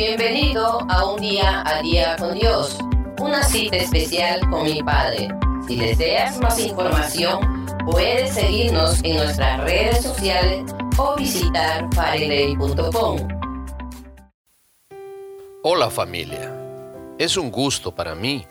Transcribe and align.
Bienvenido 0.00 0.78
a 0.88 1.04
un 1.10 1.20
día 1.20 1.62
a 1.66 1.82
día 1.82 2.16
con 2.18 2.32
Dios, 2.32 2.78
una 3.20 3.42
cita 3.42 3.76
especial 3.76 4.40
con 4.48 4.64
mi 4.64 4.82
Padre. 4.82 5.28
Si 5.68 5.76
deseas 5.76 6.40
más 6.40 6.58
información, 6.58 7.66
puedes 7.84 8.32
seguirnos 8.32 9.04
en 9.04 9.18
nuestras 9.18 9.60
redes 9.60 10.02
sociales 10.02 10.72
o 10.96 11.16
visitar 11.16 11.86
fariley.com. 11.94 13.28
Hola 15.64 15.90
familia, 15.90 16.50
es 17.18 17.36
un 17.36 17.50
gusto 17.50 17.94
para 17.94 18.14
mí 18.14 18.46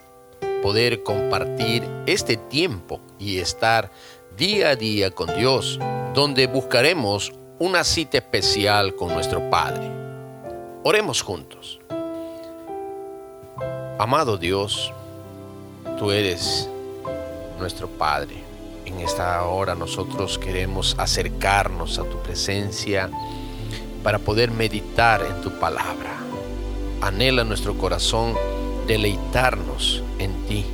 poder 0.62 1.02
compartir 1.02 1.82
este 2.06 2.36
tiempo 2.36 3.00
y 3.18 3.40
estar 3.40 3.90
día 4.36 4.68
a 4.68 4.76
día 4.76 5.10
con 5.10 5.36
Dios, 5.36 5.80
donde 6.14 6.46
buscaremos 6.46 7.32
una 7.58 7.82
cita 7.82 8.18
especial 8.18 8.94
con 8.94 9.12
nuestro 9.12 9.50
Padre. 9.50 9.99
Oremos 10.82 11.20
juntos. 11.20 11.78
Amado 13.98 14.38
Dios, 14.38 14.90
tú 15.98 16.10
eres 16.10 16.70
nuestro 17.58 17.86
Padre. 17.86 18.42
En 18.86 19.00
esta 19.00 19.44
hora 19.44 19.74
nosotros 19.74 20.38
queremos 20.38 20.96
acercarnos 20.98 21.98
a 21.98 22.04
tu 22.04 22.16
presencia 22.22 23.10
para 24.02 24.18
poder 24.18 24.50
meditar 24.50 25.22
en 25.22 25.42
tu 25.42 25.50
palabra. 25.60 26.16
Anhela 27.02 27.44
nuestro 27.44 27.76
corazón 27.76 28.34
deleitarnos 28.86 30.02
en 30.18 30.32
ti. 30.46 30.64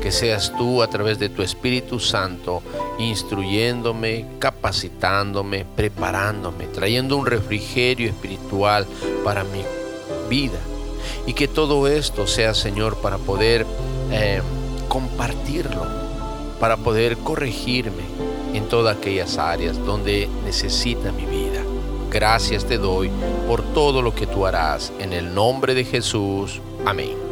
Que 0.00 0.12
seas 0.12 0.52
tú 0.56 0.82
a 0.82 0.88
través 0.88 1.18
de 1.18 1.28
tu 1.28 1.42
Espíritu 1.42 2.00
Santo 2.00 2.62
instruyéndome, 2.98 4.26
capacitándome, 4.38 5.64
preparándome, 5.64 6.66
trayendo 6.66 7.16
un 7.16 7.26
refrigerio 7.26 8.08
espiritual 8.08 8.86
para 9.24 9.44
mi 9.44 9.62
vida. 10.28 10.58
Y 11.26 11.34
que 11.34 11.48
todo 11.48 11.86
esto 11.86 12.26
sea, 12.26 12.54
Señor, 12.54 12.96
para 12.96 13.18
poder 13.18 13.66
eh, 14.10 14.40
compartirlo, 14.88 15.86
para 16.58 16.76
poder 16.76 17.16
corregirme 17.18 18.02
en 18.54 18.68
todas 18.68 18.96
aquellas 18.96 19.38
áreas 19.38 19.78
donde 19.84 20.28
necesita 20.44 21.12
mi 21.12 21.26
vida. 21.26 21.62
Gracias 22.10 22.64
te 22.64 22.76
doy 22.76 23.10
por 23.46 23.62
todo 23.72 24.02
lo 24.02 24.14
que 24.14 24.26
tú 24.26 24.44
harás. 24.44 24.92
En 24.98 25.12
el 25.12 25.32
nombre 25.32 25.74
de 25.74 25.84
Jesús. 25.84 26.60
Amén. 26.84 27.29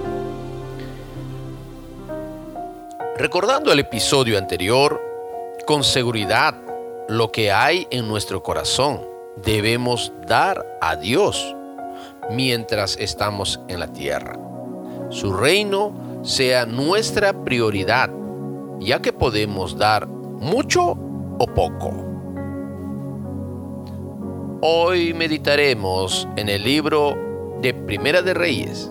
Recordando 3.19 3.73
el 3.73 3.81
episodio 3.81 4.39
anterior, 4.39 5.03
con 5.67 5.83
seguridad 5.83 6.55
lo 7.09 7.33
que 7.33 7.51
hay 7.51 7.89
en 7.91 8.07
nuestro 8.07 8.45
corazón 8.45 9.01
debemos 9.45 10.13
dar 10.29 10.65
a 10.81 10.95
Dios 10.95 11.57
mientras 12.31 12.97
estamos 12.97 13.59
en 13.67 13.81
la 13.81 13.93
tierra. 13.93 14.39
Su 15.11 15.33
reino 15.33 16.21
sea 16.23 16.65
nuestra 16.65 17.33
prioridad, 17.33 18.09
ya 18.79 19.03
que 19.03 19.13
podemos 19.13 19.77
dar 19.77 20.07
mucho 20.07 20.97
o 21.39 21.47
poco. 21.57 21.91
Hoy 24.63 25.13
meditaremos 25.13 26.29
en 26.37 26.49
el 26.49 26.63
libro 26.63 27.17
de 27.61 27.75
Primera 27.75 28.23
de 28.23 28.35
Reyes, 28.35 28.89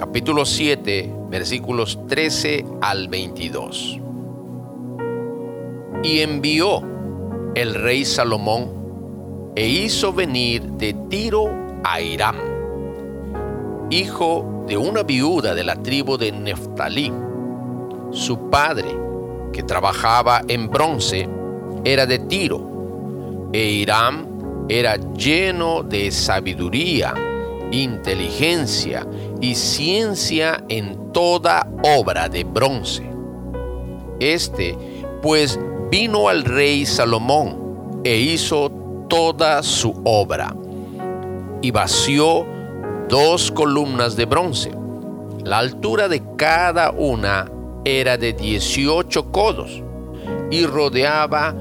capítulo 0.00 0.46
7, 0.46 1.14
versículos 1.28 1.98
13 2.08 2.64
al 2.80 3.08
22. 3.08 4.00
Y 6.02 6.20
envió 6.20 6.82
el 7.54 7.74
rey 7.74 8.06
Salomón 8.06 9.52
e 9.54 9.68
hizo 9.68 10.14
venir 10.14 10.62
de 10.62 10.94
Tiro 11.10 11.50
a 11.84 12.00
Hiram, 12.00 12.36
hijo 13.90 14.64
de 14.66 14.78
una 14.78 15.02
viuda 15.02 15.54
de 15.54 15.64
la 15.64 15.76
tribu 15.76 16.16
de 16.16 16.32
Neftalí. 16.32 17.12
Su 18.10 18.48
padre, 18.48 18.88
que 19.52 19.62
trabajaba 19.64 20.40
en 20.48 20.70
bronce, 20.70 21.28
era 21.84 22.06
de 22.06 22.20
Tiro, 22.20 23.50
e 23.52 23.66
Hiram 23.66 24.66
era 24.66 24.96
lleno 24.96 25.82
de 25.82 26.10
sabiduría 26.10 27.12
inteligencia 27.70 29.06
y 29.40 29.54
ciencia 29.54 30.62
en 30.68 31.12
toda 31.12 31.66
obra 31.82 32.28
de 32.28 32.44
bronce. 32.44 33.08
Este, 34.18 34.76
pues, 35.22 35.58
vino 35.90 36.28
al 36.28 36.44
rey 36.44 36.84
Salomón 36.86 38.00
e 38.04 38.16
hizo 38.16 38.70
toda 39.08 39.62
su 39.62 39.94
obra, 40.04 40.54
y 41.62 41.70
vació 41.70 42.46
dos 43.08 43.50
columnas 43.50 44.16
de 44.16 44.24
bronce. 44.26 44.72
La 45.44 45.58
altura 45.58 46.08
de 46.08 46.22
cada 46.36 46.90
una 46.92 47.50
era 47.84 48.16
de 48.16 48.32
18 48.32 49.32
codos, 49.32 49.82
y 50.50 50.66
rodeaba 50.66 51.54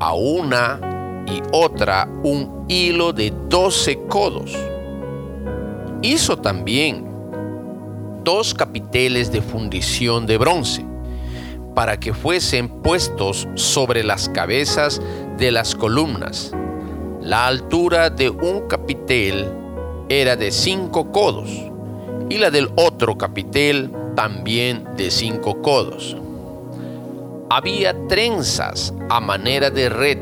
a 0.00 0.14
una 0.14 1.24
y 1.26 1.40
otra 1.52 2.08
un 2.22 2.66
hilo 2.68 3.12
de 3.12 3.32
12 3.48 3.98
codos 4.08 4.54
Hizo 6.04 6.36
también 6.36 7.06
dos 8.24 8.54
capiteles 8.54 9.30
de 9.30 9.42
fundición 9.42 10.26
de 10.26 10.38
bronce 10.38 10.84
para 11.74 12.00
que 12.00 12.14
fuesen 12.14 12.68
puestos 12.68 13.46
sobre 13.54 14.02
las 14.02 14.28
cabezas 14.28 15.00
de 15.36 15.50
las 15.50 15.74
columnas. 15.74 16.52
La 17.20 17.46
altura 17.46 18.10
de 18.10 18.30
un 18.30 18.66
capitel 18.68 19.48
era 20.08 20.36
de 20.36 20.50
cinco 20.50 21.12
codos 21.12 21.50
y 22.30 22.38
la 22.38 22.50
del 22.50 22.70
otro 22.76 23.18
capitel 23.18 23.90
también 24.14 24.84
de 24.96 25.10
cinco 25.10 25.60
codos. 25.60 26.16
Había 27.50 27.94
trenzas 28.08 28.94
a 29.10 29.20
manera 29.20 29.70
de 29.70 29.88
red 29.88 30.18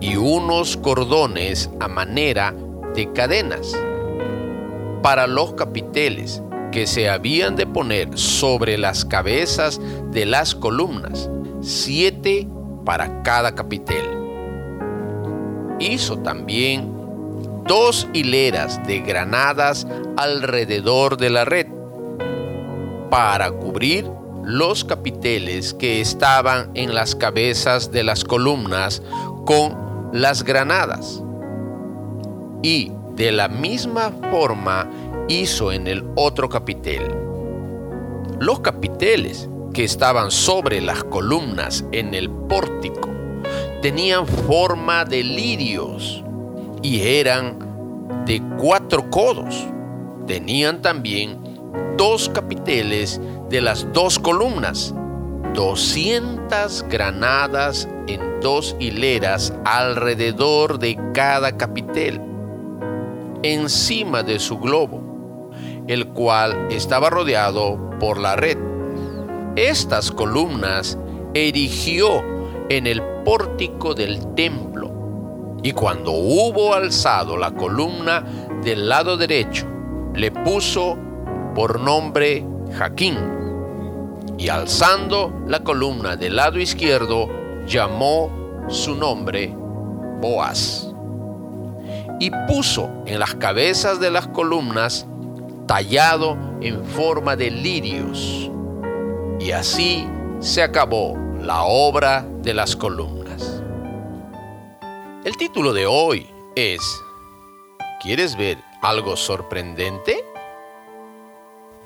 y 0.00 0.16
unos 0.16 0.76
cordones 0.76 1.70
a 1.80 1.88
manera 1.88 2.54
de 2.94 3.12
cadenas 3.12 3.76
para 5.02 5.26
los 5.26 5.52
capiteles 5.54 6.42
que 6.70 6.86
se 6.86 7.08
habían 7.08 7.56
de 7.56 7.66
poner 7.66 8.16
sobre 8.18 8.78
las 8.78 9.04
cabezas 9.04 9.80
de 10.10 10.26
las 10.26 10.54
columnas, 10.54 11.30
siete 11.60 12.48
para 12.84 13.22
cada 13.22 13.54
capitel. 13.54 14.04
Hizo 15.78 16.18
también 16.18 16.92
dos 17.66 18.08
hileras 18.12 18.84
de 18.86 19.00
granadas 19.00 19.86
alrededor 20.16 21.16
de 21.16 21.30
la 21.30 21.44
red 21.44 21.66
para 23.10 23.50
cubrir 23.50 24.10
los 24.42 24.84
capiteles 24.84 25.74
que 25.74 26.00
estaban 26.00 26.70
en 26.74 26.94
las 26.94 27.14
cabezas 27.14 27.92
de 27.92 28.02
las 28.02 28.24
columnas 28.24 29.02
con 29.44 30.10
las 30.12 30.42
granadas. 30.42 31.22
Y 32.62 32.92
de 33.14 33.32
la 33.32 33.48
misma 33.48 34.12
forma 34.30 34.88
hizo 35.28 35.72
en 35.72 35.86
el 35.86 36.04
otro 36.16 36.48
capitel. 36.48 37.02
Los 38.40 38.60
capiteles 38.60 39.48
que 39.72 39.84
estaban 39.84 40.30
sobre 40.30 40.80
las 40.80 41.04
columnas 41.04 41.84
en 41.92 42.14
el 42.14 42.30
pórtico 42.30 43.10
tenían 43.82 44.26
forma 44.26 45.04
de 45.04 45.22
lirios 45.22 46.24
y 46.82 47.00
eran 47.00 48.24
de 48.26 48.42
cuatro 48.58 49.08
codos. 49.10 49.66
Tenían 50.26 50.82
también 50.82 51.38
dos 51.96 52.28
capiteles 52.28 53.20
de 53.48 53.60
las 53.60 53.92
dos 53.92 54.18
columnas, 54.18 54.94
doscientas 55.54 56.84
granadas 56.88 57.88
en 58.06 58.40
dos 58.40 58.76
hileras 58.78 59.52
alrededor 59.64 60.78
de 60.78 60.98
cada 61.12 61.56
capitel 61.56 62.20
encima 63.42 64.22
de 64.22 64.38
su 64.38 64.58
globo, 64.58 65.07
el 65.88 66.08
cual 66.08 66.68
estaba 66.70 67.10
rodeado 67.10 67.78
por 67.98 68.18
la 68.18 68.36
red. 68.36 68.58
Estas 69.56 70.12
columnas 70.12 70.98
erigió 71.34 72.22
en 72.68 72.86
el 72.86 73.02
pórtico 73.24 73.94
del 73.94 74.34
templo, 74.34 75.56
y 75.62 75.72
cuando 75.72 76.12
hubo 76.12 76.74
alzado 76.74 77.36
la 77.36 77.50
columna 77.50 78.24
del 78.62 78.88
lado 78.88 79.16
derecho, 79.16 79.66
le 80.14 80.30
puso 80.30 80.96
por 81.54 81.80
nombre 81.80 82.46
Jaquín, 82.76 83.16
y 84.36 84.48
alzando 84.50 85.32
la 85.48 85.64
columna 85.64 86.14
del 86.14 86.36
lado 86.36 86.60
izquierdo, 86.60 87.28
llamó 87.66 88.30
su 88.68 88.94
nombre 88.94 89.54
Boaz 90.20 90.88
y 92.20 92.30
puso 92.46 92.90
en 93.06 93.18
las 93.18 93.34
cabezas 93.34 94.00
de 94.00 94.10
las 94.10 94.26
columnas 94.28 95.06
tallado 95.68 96.36
en 96.60 96.82
forma 96.84 97.36
de 97.36 97.50
lirios. 97.50 98.50
Y 99.38 99.52
así 99.52 100.08
se 100.40 100.62
acabó 100.62 101.16
la 101.40 101.62
obra 101.62 102.26
de 102.42 102.54
las 102.54 102.74
columnas. 102.74 103.62
El 105.24 105.36
título 105.36 105.72
de 105.72 105.86
hoy 105.86 106.26
es 106.56 106.80
¿Quieres 108.00 108.36
ver 108.36 108.58
algo 108.82 109.16
sorprendente? 109.16 110.24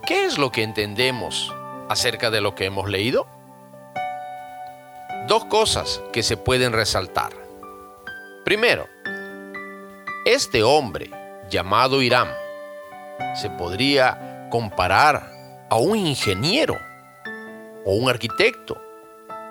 ¿Qué 0.06 0.26
es 0.26 0.38
lo 0.38 0.50
que 0.52 0.62
entendemos 0.62 1.52
acerca 1.88 2.30
de 2.30 2.40
lo 2.40 2.54
que 2.54 2.66
hemos 2.66 2.88
leído? 2.88 3.26
Dos 5.26 5.44
cosas 5.46 6.00
que 6.12 6.22
se 6.22 6.36
pueden 6.36 6.72
resaltar. 6.72 7.32
Primero, 8.44 8.86
este 10.24 10.62
hombre 10.62 11.10
llamado 11.50 12.00
Irán 12.00 12.41
se 13.34 13.50
podría 13.50 14.48
comparar 14.50 15.66
a 15.70 15.76
un 15.76 15.96
ingeniero 15.96 16.76
o 17.84 17.94
un 17.94 18.08
arquitecto. 18.08 18.80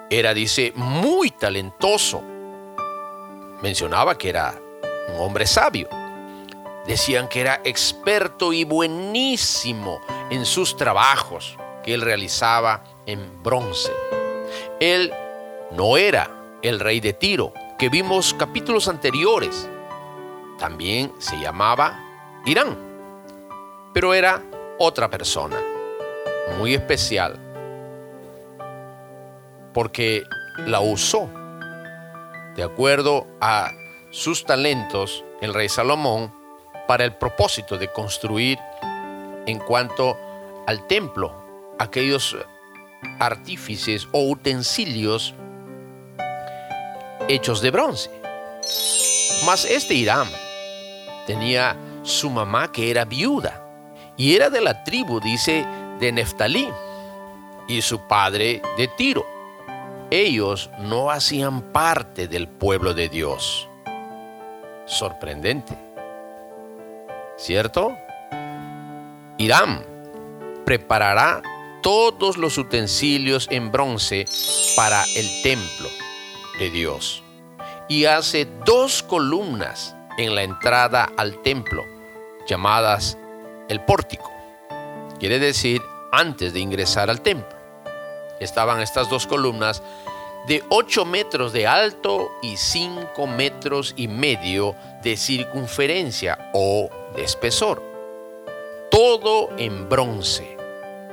Era, 0.09 0.33
dice, 0.33 0.73
muy 0.75 1.31
talentoso. 1.31 2.21
Mencionaba 3.61 4.17
que 4.17 4.29
era 4.29 4.53
un 5.09 5.21
hombre 5.21 5.45
sabio. 5.47 5.89
Decían 6.85 7.27
que 7.27 7.41
era 7.41 7.61
experto 7.63 8.53
y 8.53 8.63
buenísimo 8.63 9.99
en 10.29 10.45
sus 10.45 10.75
trabajos 10.75 11.57
que 11.83 11.93
él 11.93 12.01
realizaba 12.01 12.83
en 13.05 13.41
bronce. 13.43 13.91
Él 14.79 15.13
no 15.71 15.97
era 15.97 16.29
el 16.61 16.79
rey 16.79 16.99
de 16.99 17.13
Tiro, 17.13 17.53
que 17.77 17.89
vimos 17.89 18.33
capítulos 18.33 18.87
anteriores. 18.87 19.69
También 20.59 21.13
se 21.19 21.39
llamaba 21.39 21.99
Irán, 22.45 22.77
pero 23.93 24.13
era 24.13 24.41
otra 24.77 25.09
persona, 25.09 25.57
muy 26.57 26.73
especial, 26.73 27.37
porque 29.73 30.23
la 30.65 30.79
usó. 30.79 31.29
De 32.55 32.63
acuerdo 32.63 33.27
a 33.39 33.71
sus 34.11 34.43
talentos, 34.45 35.23
el 35.41 35.53
rey 35.53 35.69
Salomón, 35.69 36.33
para 36.87 37.05
el 37.05 37.15
propósito 37.15 37.77
de 37.77 37.91
construir 37.91 38.59
en 39.45 39.59
cuanto 39.59 40.17
al 40.67 40.85
templo 40.87 41.33
aquellos 41.79 42.35
artífices 43.19 44.07
o 44.11 44.29
utensilios 44.29 45.33
hechos 47.27 47.61
de 47.61 47.71
bronce. 47.71 48.09
Mas 49.45 49.65
este 49.65 49.93
Irán 49.93 50.27
tenía 51.25 51.77
su 52.03 52.29
mamá 52.29 52.71
que 52.71 52.91
era 52.91 53.05
viuda 53.05 53.60
y 54.17 54.35
era 54.35 54.49
de 54.49 54.61
la 54.61 54.83
tribu, 54.83 55.19
dice, 55.19 55.65
de 55.99 56.11
Neftalí 56.11 56.69
y 57.67 57.81
su 57.81 58.07
padre 58.07 58.61
de 58.77 58.87
Tiro. 58.87 59.25
Ellos 60.09 60.69
no 60.79 61.09
hacían 61.09 61.61
parte 61.71 62.27
del 62.27 62.47
pueblo 62.47 62.93
de 62.93 63.07
Dios. 63.07 63.69
Sorprendente. 64.85 65.77
¿Cierto? 67.37 67.97
Irán 69.37 69.85
preparará 70.65 71.41
todos 71.81 72.37
los 72.37 72.57
utensilios 72.57 73.47
en 73.49 73.71
bronce 73.71 74.25
para 74.75 75.03
el 75.15 75.41
templo 75.41 75.89
de 76.59 76.69
Dios 76.69 77.23
y 77.87 78.05
hace 78.05 78.47
dos 78.65 79.01
columnas 79.01 79.95
en 80.17 80.35
la 80.35 80.43
entrada 80.43 81.09
al 81.17 81.41
templo 81.41 81.83
llamadas 82.47 83.17
el 83.71 83.81
pórtico. 83.81 84.31
Quiere 85.17 85.39
decir 85.39 85.81
antes 86.11 86.53
de 86.53 86.59
ingresar 86.59 87.09
al 87.09 87.21
templo. 87.21 87.57
Estaban 88.39 88.81
estas 88.81 89.09
dos 89.09 89.25
columnas 89.27 89.81
de 90.47 90.63
8 90.69 91.05
metros 91.05 91.53
de 91.53 91.67
alto 91.67 92.31
y 92.41 92.57
5 92.57 93.27
metros 93.27 93.93
y 93.95 94.07
medio 94.07 94.75
de 95.03 95.15
circunferencia 95.15 96.51
o 96.53 96.89
de 97.15 97.23
espesor. 97.23 97.81
Todo 98.91 99.49
en 99.57 99.87
bronce 99.87 100.57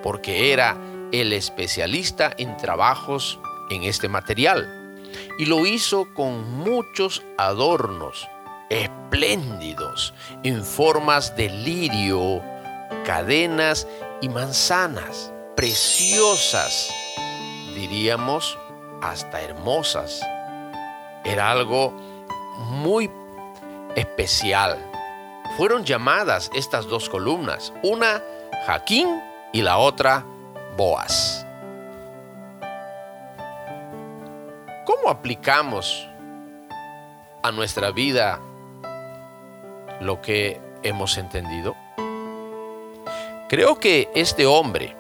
porque 0.03 0.53
era 0.53 0.77
el 1.13 1.33
especialista 1.33 2.33
en 2.39 2.57
trabajos 2.57 3.39
en 3.71 3.85
este 3.85 4.09
material. 4.09 4.97
Y 5.39 5.47
lo 5.47 5.65
hizo 5.65 6.13
con 6.15 6.51
muchos 6.59 7.23
adornos 7.37 8.27
espléndidos 8.69 10.15
en 10.43 10.65
formas 10.65 11.35
de 11.37 11.49
lirio, 11.49 12.43
cadenas 13.05 13.87
y 14.21 14.29
manzanas, 14.29 15.33
preciosas, 15.57 16.91
diríamos 17.75 18.59
hasta 19.03 19.41
hermosas. 19.41 20.21
Era 21.25 21.51
algo 21.51 21.93
muy 22.71 23.11
especial. 23.97 24.79
Fueron 25.57 25.85
llamadas 25.85 26.51
estas 26.55 26.87
dos 26.87 27.09
columnas, 27.09 27.73
una 27.83 28.23
Jaquín 28.67 29.21
y 29.53 29.63
la 29.63 29.79
otra 29.79 30.25
Boas. 30.77 31.45
¿Cómo 34.85 35.09
aplicamos 35.09 36.07
a 37.43 37.51
nuestra 37.51 37.91
vida 37.91 38.41
lo 40.01 40.21
que 40.21 40.61
hemos 40.83 41.19
entendido? 41.19 41.77
Creo 43.49 43.79
que 43.79 44.11
este 44.15 44.47
hombre, 44.47 44.97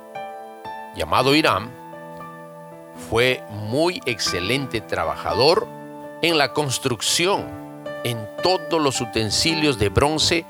llamado 0.94 1.34
Irán, 1.34 1.70
fue 3.10 3.42
muy 3.50 4.00
excelente 4.06 4.80
trabajador 4.80 5.66
en 6.22 6.38
la 6.38 6.52
construcción, 6.52 7.46
en 8.04 8.28
todos 8.42 8.80
los 8.80 9.00
utensilios 9.00 9.78
de 9.78 9.88
bronce 9.88 10.46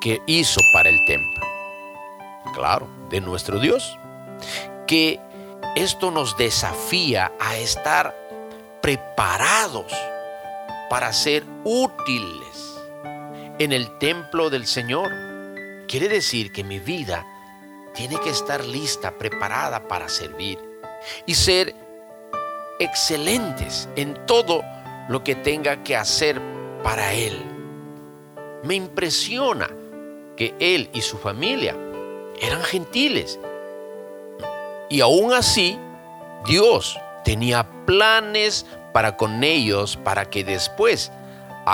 que 0.00 0.22
hizo 0.26 0.60
para 0.72 0.88
el 0.88 1.04
templo 1.04 1.48
claro, 2.58 2.88
de 3.08 3.20
nuestro 3.20 3.60
Dios. 3.60 3.98
Que 4.86 5.20
esto 5.76 6.10
nos 6.10 6.36
desafía 6.36 7.32
a 7.38 7.56
estar 7.56 8.14
preparados 8.80 9.92
para 10.90 11.12
ser 11.12 11.44
útiles 11.64 12.67
en 13.58 13.72
el 13.72 13.98
templo 13.98 14.50
del 14.50 14.66
Señor. 14.66 15.10
Quiere 15.88 16.08
decir 16.08 16.52
que 16.52 16.64
mi 16.64 16.78
vida 16.78 17.26
tiene 17.94 18.18
que 18.20 18.30
estar 18.30 18.64
lista, 18.64 19.18
preparada 19.18 19.88
para 19.88 20.08
servir 20.08 20.58
y 21.26 21.34
ser 21.34 21.74
excelentes 22.78 23.88
en 23.96 24.14
todo 24.26 24.62
lo 25.08 25.24
que 25.24 25.34
tenga 25.34 25.82
que 25.82 25.96
hacer 25.96 26.40
para 26.82 27.12
Él. 27.12 27.42
Me 28.62 28.74
impresiona 28.74 29.68
que 30.36 30.54
Él 30.60 30.90
y 30.92 31.00
su 31.00 31.18
familia 31.18 31.76
eran 32.40 32.62
gentiles. 32.62 33.40
Y 34.88 35.00
aún 35.00 35.32
así, 35.32 35.78
Dios 36.46 36.98
tenía 37.24 37.68
planes 37.84 38.64
para 38.92 39.16
con 39.16 39.42
ellos 39.42 39.96
para 39.96 40.30
que 40.30 40.44
después 40.44 41.10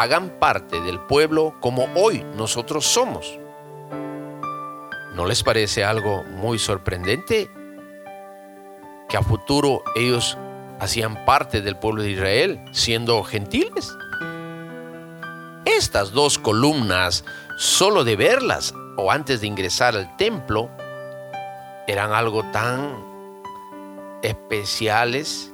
hagan 0.00 0.30
parte 0.40 0.80
del 0.80 0.98
pueblo 0.98 1.54
como 1.60 1.86
hoy 1.94 2.24
nosotros 2.34 2.84
somos. 2.84 3.38
¿No 5.14 5.24
les 5.24 5.44
parece 5.44 5.84
algo 5.84 6.24
muy 6.24 6.58
sorprendente? 6.58 7.48
Que 9.08 9.16
a 9.16 9.22
futuro 9.22 9.84
ellos 9.94 10.36
hacían 10.80 11.24
parte 11.24 11.60
del 11.60 11.76
pueblo 11.76 12.02
de 12.02 12.10
Israel 12.10 12.64
siendo 12.72 13.22
gentiles. 13.22 13.94
Estas 15.64 16.10
dos 16.10 16.38
columnas, 16.38 17.24
solo 17.56 18.02
de 18.02 18.16
verlas, 18.16 18.74
o 18.96 19.12
antes 19.12 19.40
de 19.40 19.46
ingresar 19.46 19.94
al 19.94 20.16
templo 20.16 20.70
eran 21.86 22.12
algo 22.12 22.42
tan 22.50 23.04
especiales 24.22 25.52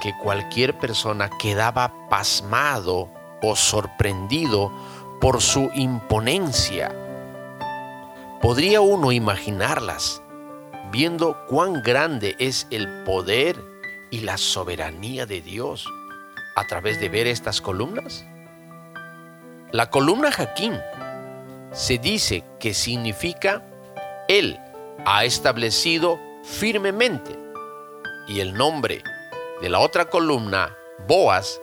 que 0.00 0.12
cualquier 0.22 0.78
persona 0.78 1.28
quedaba 1.38 1.92
pasmado 2.08 3.19
o 3.42 3.56
sorprendido 3.56 4.72
por 5.20 5.40
su 5.40 5.70
imponencia. 5.74 6.94
Podría 8.40 8.80
uno 8.80 9.12
imaginarlas 9.12 10.22
viendo 10.90 11.36
cuán 11.46 11.82
grande 11.82 12.36
es 12.38 12.66
el 12.70 13.04
poder 13.04 13.56
y 14.10 14.20
la 14.20 14.38
soberanía 14.38 15.26
de 15.26 15.40
Dios 15.40 15.86
a 16.56 16.66
través 16.66 17.00
de 17.00 17.08
ver 17.08 17.26
estas 17.26 17.60
columnas. 17.60 18.24
La 19.72 19.88
columna 19.90 20.32
Jaquín 20.32 20.78
se 21.72 21.98
dice 21.98 22.44
que 22.58 22.74
significa 22.74 23.62
Él 24.28 24.58
ha 25.04 25.24
establecido 25.24 26.18
firmemente. 26.42 27.38
Y 28.26 28.40
el 28.40 28.54
nombre 28.54 29.02
de 29.60 29.68
la 29.68 29.80
otra 29.80 30.06
columna, 30.06 30.76
Boas, 31.06 31.60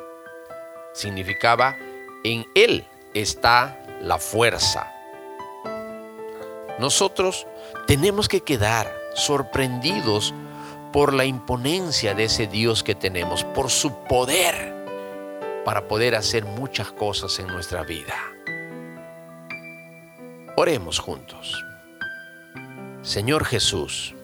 significaba 0.98 1.78
en 2.24 2.46
Él 2.56 2.86
está 3.14 3.82
la 4.02 4.18
fuerza. 4.18 4.92
Nosotros 6.80 7.48
tenemos 7.88 8.28
que 8.28 8.42
quedar 8.42 8.94
sorprendidos 9.16 10.34
por 10.94 11.14
la 11.14 11.26
imponencia 11.26 12.14
de 12.14 12.26
ese 12.26 12.48
Dios 12.48 12.84
que 12.84 12.96
tenemos, 12.96 13.44
por 13.44 13.70
su 13.70 14.04
poder 14.06 14.78
para 15.68 15.90
poder 15.90 16.16
hacer 16.16 16.46
muchas 16.46 16.94
cosas 16.94 17.40
en 17.40 17.48
nuestra 17.48 17.84
vida. 17.84 18.16
Oremos 20.56 20.98
juntos. 20.98 21.62
Señor 23.02 23.44
Jesús, 23.44 24.16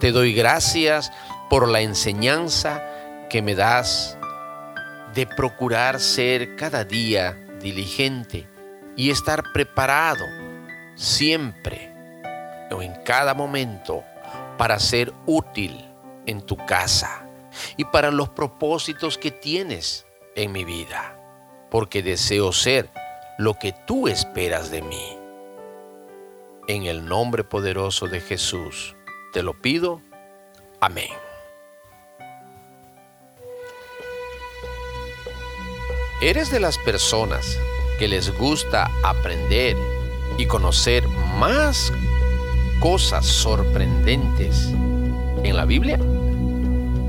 te 0.00 0.10
doy 0.10 0.34
gracias 0.34 1.12
por 1.48 1.68
la 1.68 1.82
enseñanza 1.82 2.82
que 3.30 3.42
me 3.42 3.54
das 3.54 4.15
de 5.16 5.26
procurar 5.26 5.98
ser 5.98 6.56
cada 6.56 6.84
día 6.84 7.32
diligente 7.58 8.46
y 8.96 9.10
estar 9.10 9.42
preparado 9.54 10.26
siempre 10.94 11.90
o 12.70 12.82
en 12.82 12.92
cada 13.02 13.32
momento 13.32 14.04
para 14.58 14.78
ser 14.78 15.14
útil 15.24 15.88
en 16.26 16.42
tu 16.42 16.56
casa 16.56 17.26
y 17.78 17.86
para 17.86 18.10
los 18.10 18.28
propósitos 18.28 19.16
que 19.16 19.30
tienes 19.30 20.06
en 20.34 20.52
mi 20.52 20.64
vida, 20.64 21.18
porque 21.70 22.02
deseo 22.02 22.52
ser 22.52 22.90
lo 23.38 23.54
que 23.54 23.72
tú 23.86 24.08
esperas 24.08 24.70
de 24.70 24.82
mí. 24.82 25.16
En 26.68 26.82
el 26.84 27.06
nombre 27.06 27.42
poderoso 27.42 28.06
de 28.06 28.20
Jesús 28.20 28.94
te 29.32 29.42
lo 29.42 29.54
pido. 29.62 30.02
Amén. 30.78 31.25
¿Eres 36.22 36.50
de 36.50 36.60
las 36.60 36.78
personas 36.78 37.58
que 37.98 38.08
les 38.08 38.34
gusta 38.38 38.90
aprender 39.04 39.76
y 40.38 40.46
conocer 40.46 41.06
más 41.38 41.92
cosas 42.80 43.26
sorprendentes 43.26 44.72
en 45.44 45.56
la 45.56 45.66
Biblia? 45.66 45.98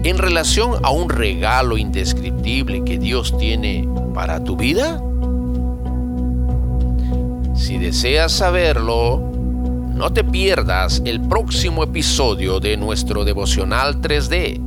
En 0.03 0.17
relación 0.17 0.83
a 0.83 0.89
un 0.89 1.09
regalo 1.09 1.77
indescriptible 1.77 2.83
que 2.83 2.97
Dios 2.97 3.37
tiene 3.37 3.87
para 4.13 4.43
tu 4.43 4.57
vida? 4.57 5.01
Si 7.55 7.77
deseas 7.77 8.33
saberlo, 8.33 9.19
no 9.93 10.11
te 10.11 10.25
pierdas 10.25 11.01
el 11.05 11.21
próximo 11.21 11.81
episodio 11.81 12.59
de 12.59 12.75
nuestro 12.75 13.23
devocional 13.23 14.01
3D, 14.01 14.59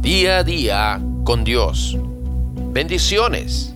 día 0.00 0.38
a 0.38 0.42
día 0.42 1.00
con 1.22 1.44
Dios. 1.44 1.96
Bendiciones. 2.70 3.74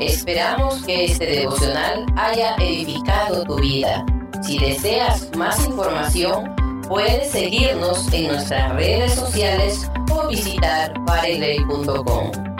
Esperamos 0.00 0.82
que 0.84 1.06
este 1.06 1.24
devocional 1.26 2.04
haya 2.16 2.54
edificado 2.56 3.42
tu 3.44 3.56
vida. 3.56 4.04
Si 4.42 4.58
deseas 4.58 5.34
más 5.34 5.66
información, 5.66 6.54
puedes 6.86 7.30
seguirnos 7.30 8.12
en 8.12 8.28
nuestras 8.28 8.74
redes 8.74 9.14
sociales 9.14 9.90
o 10.12 10.28
visitar 10.28 10.92
pareley.com. 11.06 12.55